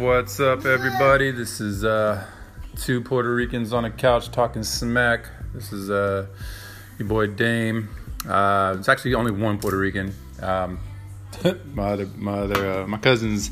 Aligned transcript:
What's 0.00 0.40
up, 0.40 0.64
everybody? 0.64 1.30
This 1.30 1.60
is 1.60 1.84
uh, 1.84 2.24
two 2.74 3.02
Puerto 3.02 3.34
Ricans 3.34 3.74
on 3.74 3.84
a 3.84 3.90
couch 3.90 4.30
talking 4.30 4.62
smack. 4.62 5.26
This 5.52 5.74
is 5.74 5.90
uh, 5.90 6.26
your 6.98 7.06
boy 7.06 7.26
Dame. 7.26 7.90
Uh, 8.26 8.76
it's 8.78 8.88
actually 8.88 9.12
only 9.12 9.30
one 9.30 9.58
Puerto 9.58 9.76
Rican. 9.76 10.14
Um, 10.40 10.80
my 11.74 11.90
other, 11.90 12.06
my 12.16 12.32
other, 12.32 12.70
uh, 12.70 12.86
my 12.86 12.96
cousin's 12.96 13.50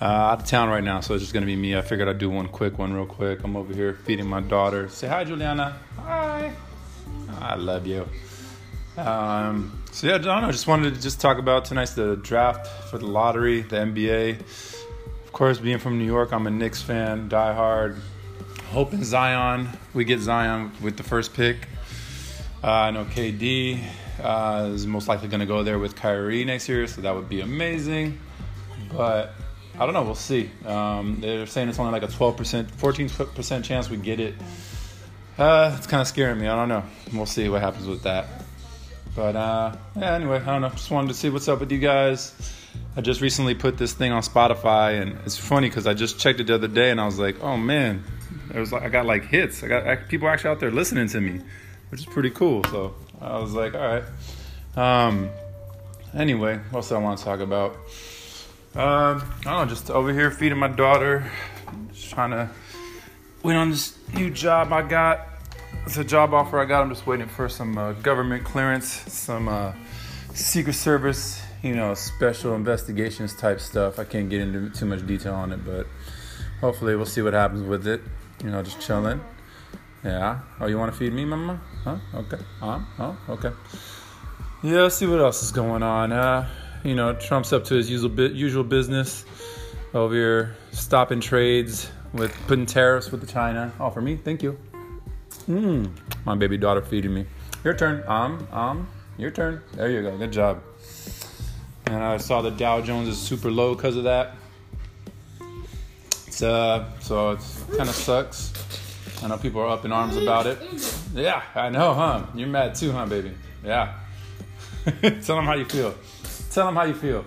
uh, 0.00 0.04
out 0.04 0.42
of 0.42 0.46
town 0.46 0.68
right 0.68 0.84
now, 0.84 1.00
so 1.00 1.14
it's 1.14 1.24
just 1.24 1.34
gonna 1.34 1.46
be 1.46 1.56
me. 1.56 1.76
I 1.76 1.82
figured 1.82 2.08
I'd 2.08 2.18
do 2.18 2.30
one 2.30 2.46
quick 2.46 2.78
one, 2.78 2.92
real 2.92 3.04
quick. 3.04 3.42
I'm 3.42 3.56
over 3.56 3.74
here 3.74 3.94
feeding 4.04 4.28
my 4.28 4.42
daughter. 4.42 4.88
Say 4.88 5.08
hi, 5.08 5.24
Juliana. 5.24 5.80
Hi. 5.96 6.52
I 7.40 7.56
love 7.56 7.88
you. 7.88 8.08
Um, 8.96 9.82
so 9.90 10.06
yeah, 10.06 10.14
I 10.14 10.18
don't 10.18 10.42
know. 10.42 10.52
Just 10.52 10.68
wanted 10.68 10.94
to 10.94 11.00
just 11.00 11.20
talk 11.20 11.38
about 11.38 11.64
tonight's 11.64 11.94
the 11.94 12.14
draft 12.14 12.68
for 12.88 12.98
the 12.98 13.06
lottery, 13.06 13.62
the 13.62 13.78
NBA. 13.78 14.75
Course, 15.36 15.58
being 15.58 15.76
from 15.76 15.98
New 15.98 16.06
York, 16.06 16.32
I'm 16.32 16.46
a 16.46 16.50
Knicks 16.50 16.80
fan, 16.80 17.28
die 17.28 17.52
hard. 17.52 17.98
Hoping 18.70 19.04
Zion, 19.04 19.68
we 19.92 20.02
get 20.02 20.18
Zion 20.18 20.72
with 20.80 20.96
the 20.96 21.02
first 21.02 21.34
pick. 21.34 21.68
Uh, 22.64 22.70
I 22.72 22.90
know 22.90 23.04
KD 23.04 23.84
uh, 24.22 24.70
is 24.72 24.86
most 24.86 25.08
likely 25.08 25.28
going 25.28 25.40
to 25.40 25.46
go 25.46 25.62
there 25.62 25.78
with 25.78 25.94
Kyrie 25.94 26.42
next 26.46 26.70
year, 26.70 26.86
so 26.86 27.02
that 27.02 27.14
would 27.14 27.28
be 27.28 27.42
amazing. 27.42 28.18
But 28.90 29.34
I 29.78 29.84
don't 29.84 29.92
know. 29.92 30.04
We'll 30.04 30.14
see. 30.14 30.50
Um, 30.64 31.18
they're 31.20 31.44
saying 31.44 31.68
it's 31.68 31.78
only 31.78 31.92
like 31.92 32.02
a 32.02 32.10
12%, 32.10 32.72
14% 32.72 33.62
chance 33.62 33.90
we 33.90 33.98
get 33.98 34.20
it. 34.20 34.36
Uh, 35.36 35.74
it's 35.76 35.86
kind 35.86 36.00
of 36.00 36.08
scaring 36.08 36.40
me. 36.40 36.46
I 36.48 36.56
don't 36.56 36.70
know. 36.70 36.82
We'll 37.12 37.26
see 37.26 37.50
what 37.50 37.60
happens 37.60 37.86
with 37.86 38.04
that. 38.04 38.26
But 39.14 39.36
uh, 39.36 39.76
yeah, 39.96 40.14
anyway, 40.14 40.40
I 40.40 40.46
don't 40.46 40.62
know. 40.62 40.70
Just 40.70 40.90
wanted 40.90 41.08
to 41.08 41.14
see 41.14 41.28
what's 41.28 41.46
up 41.46 41.60
with 41.60 41.70
you 41.70 41.78
guys. 41.78 42.32
I 42.96 43.02
just 43.02 43.20
recently 43.20 43.54
put 43.54 43.76
this 43.76 43.92
thing 43.92 44.10
on 44.10 44.22
Spotify, 44.22 45.02
and 45.02 45.18
it's 45.26 45.36
funny 45.36 45.68
because 45.68 45.86
I 45.86 45.92
just 45.92 46.18
checked 46.18 46.40
it 46.40 46.46
the 46.46 46.54
other 46.54 46.68
day, 46.68 46.90
and 46.90 46.98
I 46.98 47.04
was 47.04 47.18
like, 47.18 47.42
oh 47.42 47.58
man, 47.58 48.02
it 48.54 48.58
was 48.58 48.72
like 48.72 48.84
I 48.84 48.88
got 48.88 49.04
like 49.04 49.26
hits. 49.26 49.62
I 49.62 49.68
got 49.68 49.86
I, 49.86 49.96
people 49.96 50.28
actually 50.28 50.50
out 50.50 50.60
there 50.60 50.70
listening 50.70 51.06
to 51.08 51.20
me, 51.20 51.42
which 51.90 52.00
is 52.00 52.06
pretty 52.06 52.30
cool. 52.30 52.64
So 52.64 52.94
I 53.20 53.38
was 53.38 53.52
like, 53.52 53.74
all 53.74 53.80
right. 53.80 54.04
Um, 54.76 55.28
anyway, 56.14 56.58
what 56.70 56.78
else 56.78 56.92
I 56.92 56.98
want 56.98 57.18
to 57.18 57.24
talk 57.24 57.40
about? 57.40 57.72
Um, 58.74 59.22
I 59.40 59.42
don't 59.44 59.44
know, 59.44 59.66
just 59.66 59.90
over 59.90 60.12
here 60.12 60.30
feeding 60.30 60.58
my 60.58 60.68
daughter, 60.68 61.30
just 61.92 62.10
trying 62.10 62.30
to 62.30 62.48
wait 63.42 63.56
on 63.56 63.70
this 63.70 63.98
new 64.14 64.30
job 64.30 64.72
I 64.72 64.80
got. 64.80 65.28
It's 65.84 65.98
a 65.98 66.04
job 66.04 66.32
offer 66.32 66.58
I 66.58 66.64
got. 66.64 66.82
I'm 66.82 66.88
just 66.88 67.06
waiting 67.06 67.28
for 67.28 67.48
some 67.48 67.76
uh, 67.76 67.92
government 67.92 68.44
clearance, 68.44 68.88
some 69.12 69.48
uh, 69.48 69.72
Secret 70.32 70.74
Service, 70.74 71.42
you 71.62 71.74
know, 71.74 71.94
special 71.94 72.54
investigations 72.54 73.34
type 73.34 73.60
stuff. 73.60 73.98
I 73.98 74.04
can't 74.04 74.28
get 74.28 74.40
into 74.40 74.70
too 74.70 74.86
much 74.86 75.06
detail 75.06 75.34
on 75.34 75.52
it, 75.52 75.64
but 75.64 75.86
hopefully 76.60 76.96
we'll 76.96 77.06
see 77.06 77.22
what 77.22 77.34
happens 77.34 77.62
with 77.62 77.86
it. 77.86 78.00
You 78.42 78.50
know, 78.50 78.62
just 78.62 78.80
chilling. 78.80 79.20
Yeah. 80.04 80.40
Oh, 80.60 80.66
you 80.66 80.78
want 80.78 80.92
to 80.92 80.98
feed 80.98 81.12
me, 81.12 81.24
mama? 81.24 81.60
Huh? 81.82 81.96
Okay. 82.14 82.38
Uh, 82.62 82.80
oh, 82.98 83.18
okay. 83.30 83.50
Yeah, 84.62 84.88
see 84.88 85.06
what 85.06 85.20
else 85.20 85.42
is 85.42 85.50
going 85.50 85.82
on. 85.82 86.12
Uh, 86.12 86.48
you 86.84 86.94
know, 86.94 87.14
Trump's 87.14 87.52
up 87.52 87.64
to 87.64 87.74
his 87.74 87.90
usual 87.90 88.10
usual 88.30 88.64
business 88.64 89.24
over 89.94 90.14
here, 90.14 90.56
stopping 90.72 91.20
trades 91.20 91.90
with 92.12 92.32
putting 92.46 92.66
tariffs 92.66 93.10
with 93.10 93.20
the 93.20 93.26
China. 93.26 93.72
Oh, 93.80 93.90
for 93.90 94.00
me, 94.00 94.16
thank 94.16 94.42
you. 94.42 94.58
Mmm, 95.48 95.90
my 96.24 96.34
baby 96.34 96.56
daughter 96.56 96.82
feeding 96.82 97.14
me. 97.14 97.26
Your 97.64 97.74
turn. 97.74 98.04
Um, 98.06 98.46
um, 98.52 98.88
your 99.18 99.30
turn. 99.30 99.62
There 99.74 99.90
you 99.90 100.02
go. 100.02 100.16
Good 100.16 100.32
job. 100.32 100.62
And 101.86 102.02
I 102.02 102.16
saw 102.16 102.42
the 102.42 102.50
Dow 102.50 102.80
Jones 102.80 103.08
is 103.08 103.18
super 103.18 103.50
low 103.50 103.74
because 103.74 103.96
of 103.96 104.04
that. 104.04 104.34
It's 106.26 106.42
uh, 106.42 106.84
so 107.00 107.30
it 107.30 107.40
kind 107.76 107.88
of 107.88 107.94
sucks. 107.94 108.52
I 109.22 109.28
know 109.28 109.38
people 109.38 109.60
are 109.62 109.68
up 109.68 109.84
in 109.84 109.92
arms 109.92 110.16
about 110.16 110.46
it. 110.46 110.58
Yeah, 111.14 111.42
I 111.54 111.70
know, 111.70 111.94
huh? 111.94 112.26
You're 112.34 112.48
mad 112.48 112.74
too, 112.74 112.92
huh, 112.92 113.06
baby? 113.06 113.32
Yeah. 113.64 113.94
Tell 115.00 115.36
them 115.36 115.44
how 115.46 115.54
you 115.54 115.64
feel. 115.64 115.94
Tell 116.50 116.66
them 116.66 116.76
how 116.76 116.84
you 116.84 116.94
feel. 116.94 117.24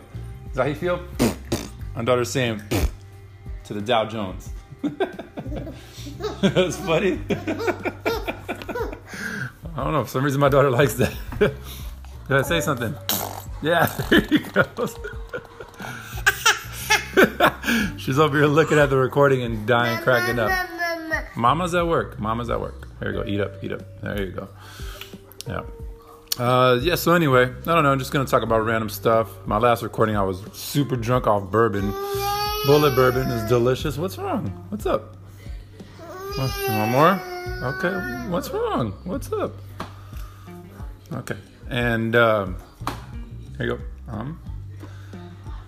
Is 0.50 0.56
that 0.56 0.64
how 0.64 0.70
you 0.70 0.76
feel? 0.76 1.04
My 1.96 2.04
daughter's 2.04 2.30
saying 2.30 2.62
to 3.64 3.74
the 3.74 3.82
Dow 3.82 4.06
Jones. 4.06 4.50
That's 6.42 6.78
funny. 6.78 7.20
I 9.76 9.84
don't 9.84 9.94
know. 9.94 10.04
For 10.04 10.10
some 10.10 10.24
reason, 10.24 10.40
my 10.40 10.50
daughter 10.50 10.70
likes 10.70 10.94
that. 10.96 11.14
Did 11.40 11.58
I 12.30 12.42
say 12.42 12.62
something? 12.62 12.94
Yeah, 13.62 13.86
there 14.10 14.26
you 14.26 14.40
go. 14.40 14.64
She's 17.98 18.18
over 18.18 18.38
here 18.38 18.48
looking 18.48 18.80
at 18.80 18.90
the 18.90 18.98
recording 18.98 19.44
and 19.44 19.68
dying, 19.68 20.02
cracking 20.02 20.40
up. 20.40 20.52
Mama's 21.36 21.76
at 21.76 21.88
work. 21.88 22.20
Mama's 22.20 22.50
at 22.50 22.60
work. 22.60 22.88
There 23.00 23.12
you 23.12 23.24
go. 23.24 23.28
Eat 23.28 23.42
up. 23.42 23.64
Eat 23.64 23.72
up. 23.74 23.82
There 24.02 24.26
you 24.26 24.32
go. 24.32 24.48
Yeah. 25.48 25.62
Uh, 26.38 26.80
yeah, 26.82 26.96
so 26.96 27.14
anyway, 27.14 27.44
I 27.44 27.74
don't 27.74 27.84
know, 27.84 27.92
I'm 27.92 28.00
just 28.00 28.14
gonna 28.14 28.24
talk 28.24 28.44
about 28.44 28.64
random 28.64 28.88
stuff. 28.88 29.30
My 29.46 29.58
last 29.58 29.84
recording, 29.84 30.16
I 30.16 30.24
was 30.24 30.42
super 30.54 30.96
drunk 30.96 31.28
off 31.28 31.52
bourbon. 31.52 31.92
Bulleit 32.66 32.96
bourbon 32.96 33.30
is 33.30 33.44
delicious. 33.50 33.98
What's 33.98 34.18
wrong? 34.18 34.48
What's 34.70 34.86
up? 34.86 35.18
One 36.38 36.90
more? 36.92 37.20
Okay, 37.64 37.92
what's 38.30 38.50
wrong? 38.52 38.94
What's 39.04 39.34
up? 39.34 39.52
Okay, 41.12 41.36
and 41.70 42.16
um, 42.16 42.56
here 43.60 43.68
you 43.68 43.78
go. 43.78 44.14
Um, 44.14 44.40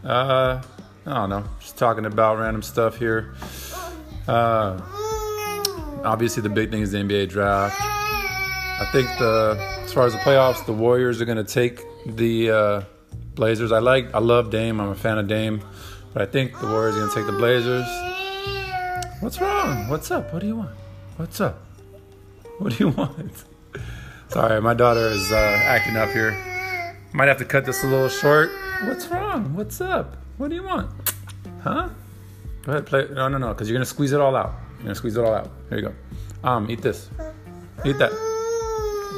uh, 0.04 0.62
I 1.06 1.14
don't 1.14 1.30
know, 1.30 1.44
just 1.60 1.78
talking 1.78 2.06
about 2.06 2.40
random 2.40 2.62
stuff 2.62 2.98
here. 2.98 3.36
Uh, 4.28 4.80
obviously, 6.04 6.42
the 6.42 6.50
big 6.50 6.72
thing 6.72 6.82
is 6.82 6.92
the 6.92 7.00
NBA 7.00 7.30
draft. 7.30 7.78
I 7.82 8.90
think 8.92 9.08
the 9.20 9.58
as 9.84 9.94
far 9.94 10.06
as 10.06 10.14
the 10.14 10.20
playoffs, 10.20 10.66
the 10.66 10.74
Warriors 10.74 11.22
are 11.22 11.26
going 11.26 11.38
to 11.38 11.44
take 11.44 11.84
the 12.06 12.50
uh, 12.50 12.82
Blazers. 13.36 13.74
I 13.74 13.80
like, 13.80 14.14
I 14.16 14.20
love 14.20 14.50
Dame. 14.50 14.80
I'm 14.80 14.90
a 14.90 14.96
fan 14.96 15.18
of 15.18 15.28
Dame, 15.28 15.62
but 16.14 16.22
I 16.22 16.26
think 16.26 16.58
the 16.60 16.68
Warriors 16.68 16.96
are 16.96 17.00
going 17.00 17.10
to 17.10 17.16
take 17.16 17.26
the 17.26 17.38
Blazers. 17.38 17.86
What's 19.20 19.42
wrong? 19.42 19.90
What's 19.90 20.10
up? 20.12 20.34
What 20.34 20.40
do 20.40 20.48
you 20.48 20.56
want? 20.56 20.76
What's 21.18 21.42
up? 21.42 21.60
What 22.58 22.72
do 22.78 22.86
you 22.86 22.90
want? 22.98 23.44
Sorry, 24.30 24.62
my 24.62 24.74
daughter 24.74 25.08
is 25.08 25.32
uh, 25.32 25.36
acting 25.36 25.98
up 25.98 26.10
here. 26.10 26.51
Might 27.14 27.28
have 27.28 27.38
to 27.40 27.46
cut 27.46 27.66
this 27.66 27.84
a 27.84 27.88
little 27.88 28.08
short. 28.08 28.52
What's 28.84 29.08
wrong? 29.08 29.54
What's 29.54 29.82
up? 29.82 30.16
What 30.38 30.50
do 30.50 30.56
you 30.56 30.64
want? 30.64 30.90
Huh? 31.62 31.90
Go 32.64 32.72
ahead, 32.72 32.86
play. 32.86 33.08
No, 33.12 33.28
no, 33.28 33.38
no, 33.38 33.50
because 33.50 33.70
you're 33.70 33.76
gonna 33.76 33.86
squeeze 33.86 34.14
it 34.14 34.22
all 34.22 34.36
out. 34.36 34.54
You're 34.78 34.84
gonna 34.84 34.96
squeeze 34.96 35.18
it 35.18 35.24
all 35.24 35.34
out. 35.34 35.50
Here 35.70 35.80
you 35.80 35.90
go. 35.90 35.94
Um, 36.48 36.72
eat 36.72 36.82
this. 36.82 37.10
Eat 37.86 37.98
that. 37.98 38.12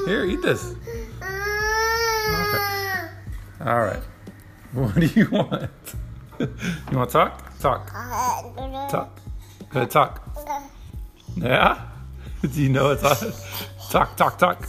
Here, 0.07 0.25
eat 0.25 0.41
this. 0.41 0.73
Okay. 1.21 2.57
All 3.61 3.81
right. 3.81 4.01
What 4.73 4.95
do 4.95 5.05
you 5.05 5.29
want? 5.29 5.69
you 6.39 6.97
want 6.97 7.11
to 7.11 7.13
talk? 7.13 7.59
Talk. 7.59 7.91
Talk. 8.89 9.19
Go 9.69 9.79
ahead, 9.81 9.91
talk. 9.91 10.35
Yeah? 11.35 11.79
Do 12.41 12.59
you 12.59 12.69
know 12.69 12.89
it's 12.89 13.03
on? 13.03 13.33
Talk, 13.91 14.17
talk, 14.17 14.39
talk. 14.39 14.67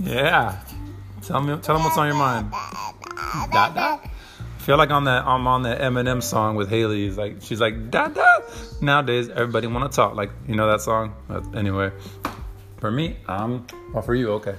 Yeah. 0.00 0.60
Tell 1.22 1.40
me, 1.40 1.56
tell 1.58 1.74
them 1.74 1.84
what's 1.84 1.98
on 1.98 2.06
your 2.06 2.16
mind. 2.16 2.50
Dot. 2.50 3.76
I 3.76 4.60
feel 4.60 4.76
like 4.76 4.90
on 4.90 5.04
that 5.04 5.26
I'm 5.26 5.46
on 5.46 5.62
the 5.62 5.74
Eminem 5.74 6.22
song 6.22 6.56
with 6.56 6.68
Hailie. 6.68 7.06
Is 7.06 7.16
like 7.18 7.38
she's 7.40 7.60
like 7.60 7.90
dot 7.90 8.14
dot. 8.14 8.44
Nowadays, 8.80 9.28
everybody 9.28 9.66
want 9.66 9.90
to 9.90 9.96
talk. 9.96 10.14
Like 10.14 10.30
you 10.46 10.54
know 10.54 10.70
that 10.70 10.80
song. 10.80 11.14
But 11.26 11.56
anyway, 11.56 11.90
for 12.78 12.90
me, 12.90 13.16
um, 13.26 13.66
well, 13.92 14.02
for 14.02 14.14
you, 14.14 14.32
okay. 14.32 14.56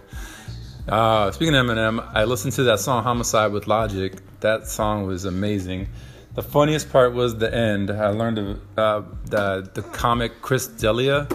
Uh, 0.88 1.32
speaking 1.32 1.56
of 1.56 1.66
Eminem, 1.66 2.08
I 2.14 2.24
listened 2.26 2.54
to 2.54 2.64
that 2.64 2.80
song 2.80 3.04
"Homicide" 3.04 3.52
with 3.52 3.68
Logic. 3.68 4.14
That 4.42 4.68
song 4.68 5.06
was 5.06 5.26
amazing. 5.26 5.90
The 6.36 6.44
funniest 6.44 6.92
part 6.92 7.14
was 7.14 7.38
the 7.38 7.54
end. 7.54 7.92
I 7.92 8.10
learned 8.10 8.60
uh, 8.78 9.04
the 9.26 9.70
the 9.74 9.82
comic 9.82 10.42
Chris 10.42 10.68
D'Elia. 10.68 11.28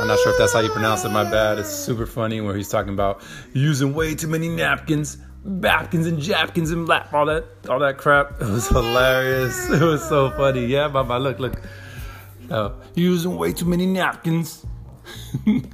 I'm 0.00 0.06
not 0.06 0.18
sure 0.20 0.32
if 0.32 0.38
that's 0.38 0.54
how 0.54 0.60
you 0.60 0.70
pronounce 0.70 1.04
it. 1.04 1.10
My 1.10 1.24
bad. 1.24 1.58
It's 1.58 1.68
super 1.68 2.06
funny 2.06 2.40
where 2.40 2.56
he's 2.56 2.70
talking 2.70 2.94
about 2.94 3.22
using 3.52 3.92
way 3.92 4.14
too 4.14 4.28
many 4.28 4.48
napkins, 4.48 5.18
Bapkins 5.44 6.06
and 6.06 6.18
Japkins 6.18 6.72
and 6.72 6.88
lap 6.88 7.12
all 7.12 7.26
that 7.26 7.44
all 7.68 7.78
that 7.80 7.98
crap. 7.98 8.32
It 8.40 8.48
was 8.48 8.66
hilarious. 8.68 9.68
It 9.70 9.82
was 9.82 10.02
so 10.08 10.30
funny. 10.30 10.64
Yeah, 10.64 10.88
Baba, 10.88 11.18
look, 11.18 11.38
look. 11.38 11.60
Uh, 12.50 12.70
using 12.94 13.36
way 13.36 13.52
too 13.52 13.66
many 13.66 13.84
napkins. 13.84 14.64
you're 15.44 15.64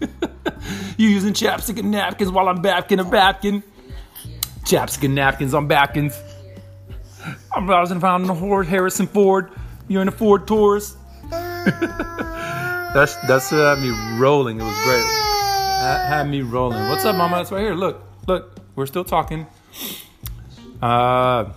using 0.98 1.32
chapstick 1.32 1.78
and 1.78 1.92
napkins 1.92 2.32
while 2.32 2.48
I'm 2.48 2.62
bapkin 2.62 3.00
a 3.00 3.04
bapkin. 3.04 3.62
Chapstick 4.64 5.04
and 5.04 5.14
napkins 5.14 5.54
on 5.54 5.68
bapkins. 5.68 6.20
I'm 7.54 7.66
browsing 7.66 7.98
around 8.02 8.24
in 8.24 8.30
a 8.30 8.34
Ford 8.34 8.66
Harrison 8.66 9.06
Ford. 9.06 9.52
You're 9.86 10.02
in 10.02 10.08
a 10.08 10.12
Ford 10.12 10.48
Taurus. 10.48 10.96
That's 12.96 13.14
that's 13.26 13.52
what 13.52 13.76
had 13.76 13.78
me 13.78 13.90
rolling. 14.18 14.58
It 14.58 14.64
was 14.64 14.82
great. 14.84 15.04
That 15.82 16.08
had 16.08 16.28
me 16.28 16.40
rolling. 16.40 16.88
What's 16.88 17.04
up, 17.04 17.14
Mama? 17.14 17.36
That's 17.36 17.52
right 17.52 17.60
here. 17.60 17.74
Look, 17.74 18.02
look. 18.26 18.58
We're 18.74 18.86
still 18.86 19.04
talking. 19.04 19.46
Uh, 20.82 21.52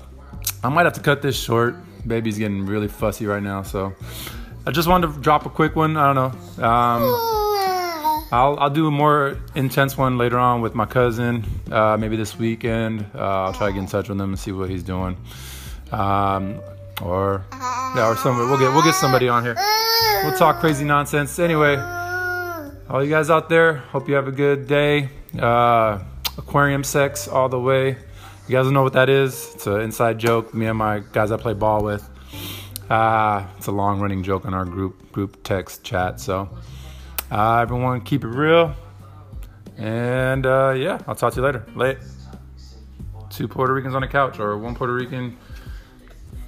I 0.63 0.69
might 0.69 0.83
have 0.83 0.93
to 0.93 1.01
cut 1.01 1.21
this 1.21 1.37
short. 1.37 1.75
Baby's 2.05 2.37
getting 2.37 2.65
really 2.65 2.87
fussy 2.87 3.25
right 3.25 3.43
now, 3.43 3.63
so 3.63 3.93
I 4.65 4.71
just 4.71 4.87
wanted 4.87 5.13
to 5.13 5.19
drop 5.21 5.45
a 5.45 5.49
quick 5.49 5.75
one. 5.75 5.95
I 5.95 6.13
don't 6.13 6.15
know. 6.15 6.65
Um, 6.65 7.03
I'll 8.31 8.59
I'll 8.59 8.69
do 8.69 8.87
a 8.87 8.91
more 8.91 9.37
intense 9.55 9.97
one 9.97 10.17
later 10.17 10.37
on 10.37 10.61
with 10.61 10.75
my 10.75 10.85
cousin, 10.85 11.45
uh, 11.71 11.95
maybe 11.97 12.17
this 12.17 12.37
weekend. 12.37 13.05
Uh, 13.15 13.45
I'll 13.45 13.53
try 13.53 13.67
to 13.67 13.73
get 13.73 13.79
in 13.79 13.87
touch 13.87 14.09
with 14.09 14.19
him 14.19 14.29
and 14.29 14.39
see 14.39 14.51
what 14.51 14.69
he's 14.69 14.83
doing. 14.83 15.15
Um, 15.91 16.59
or 17.01 17.45
yeah, 17.53 18.09
or 18.09 18.17
somebody. 18.17 18.49
We'll 18.49 18.59
get 18.59 18.73
we'll 18.73 18.83
get 18.83 18.95
somebody 18.95 19.29
on 19.29 19.43
here. 19.43 19.55
We'll 20.23 20.37
talk 20.37 20.59
crazy 20.59 20.83
nonsense. 20.83 21.39
Anyway, 21.39 21.75
all 22.89 23.03
you 23.03 23.09
guys 23.09 23.29
out 23.29 23.47
there, 23.47 23.75
hope 23.75 24.09
you 24.09 24.15
have 24.15 24.27
a 24.27 24.31
good 24.31 24.67
day. 24.67 25.09
Uh, 25.37 25.99
aquarium 26.37 26.83
sex 26.83 27.27
all 27.27 27.47
the 27.47 27.59
way. 27.59 27.89
You 27.89 28.55
guys 28.55 28.65
don't 28.65 28.73
know 28.73 28.83
what 28.83 28.93
that 28.93 29.09
is. 29.09 29.53
It's 29.55 29.67
an 29.67 29.81
inside 29.81 30.19
joke. 30.19 30.53
Me 30.53 30.65
and 30.65 30.77
my 30.77 30.99
guys 31.13 31.31
I 31.31 31.37
play 31.37 31.53
ball 31.53 31.83
with. 31.83 32.07
Uh, 32.89 33.45
it's 33.57 33.67
a 33.67 33.71
long 33.71 33.99
running 34.01 34.23
joke 34.23 34.45
on 34.45 34.53
our 34.53 34.65
group 34.65 35.11
group 35.11 35.43
text 35.43 35.83
chat. 35.83 36.19
So 36.19 36.49
uh, 37.31 37.57
everyone 37.57 38.01
keep 38.01 38.23
it 38.23 38.29
real. 38.29 38.75
And 39.77 40.45
uh, 40.45 40.73
yeah, 40.75 40.99
I'll 41.07 41.15
talk 41.15 41.33
to 41.33 41.39
you 41.39 41.45
later. 41.45 41.65
Late. 41.75 41.97
Two 43.29 43.47
Puerto 43.47 43.73
Ricans 43.73 43.95
on 43.95 44.03
a 44.03 44.07
couch, 44.07 44.39
or 44.39 44.57
one 44.57 44.75
Puerto 44.75 44.93
Rican 44.93 45.37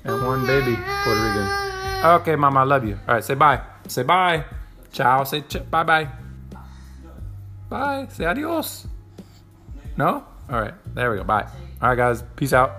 and 0.03 0.25
one 0.25 0.45
baby 0.45 0.75
Puerto 0.75 1.23
Rican. 1.23 1.70
Okay, 2.03 2.35
mama, 2.35 2.61
I 2.61 2.63
love 2.63 2.85
you. 2.85 2.97
All 3.07 3.15
right, 3.15 3.23
say 3.23 3.35
bye. 3.35 3.61
Say 3.87 4.03
bye. 4.03 4.43
Ciao. 4.91 5.23
Say 5.23 5.41
ch- 5.41 5.69
bye 5.69 5.83
bye. 5.83 6.07
Bye. 7.69 8.07
Say 8.11 8.25
adios. 8.25 8.87
No? 9.97 10.25
All 10.49 10.59
right, 10.59 10.73
there 10.95 11.11
we 11.11 11.17
go. 11.17 11.23
Bye. 11.23 11.47
All 11.81 11.89
right, 11.89 11.95
guys. 11.95 12.23
Peace 12.35 12.53
out. 12.53 12.71